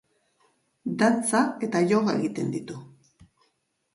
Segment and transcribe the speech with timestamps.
[1.01, 2.81] Dantza eta yoga egiten ditu.